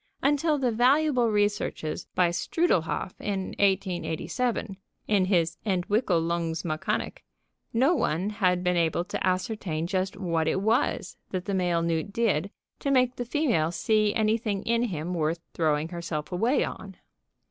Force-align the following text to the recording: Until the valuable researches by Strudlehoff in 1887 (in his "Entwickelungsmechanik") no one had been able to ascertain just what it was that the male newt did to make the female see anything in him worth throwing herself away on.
Until 0.23 0.57
the 0.57 0.71
valuable 0.71 1.29
researches 1.29 2.05
by 2.15 2.29
Strudlehoff 2.31 3.13
in 3.21 3.49
1887 3.59 4.77
(in 5.07 5.25
his 5.25 5.57
"Entwickelungsmechanik") 5.63 7.17
no 7.71 7.93
one 7.93 8.31
had 8.31 8.63
been 8.63 8.75
able 8.77 9.05
to 9.05 9.23
ascertain 9.23 9.85
just 9.85 10.17
what 10.17 10.47
it 10.47 10.59
was 10.59 11.17
that 11.29 11.45
the 11.45 11.53
male 11.53 11.83
newt 11.83 12.11
did 12.11 12.49
to 12.79 12.89
make 12.89 13.15
the 13.17 13.25
female 13.25 13.71
see 13.71 14.11
anything 14.15 14.63
in 14.63 14.85
him 14.85 15.13
worth 15.13 15.41
throwing 15.53 15.89
herself 15.89 16.31
away 16.31 16.63
on. 16.63 16.97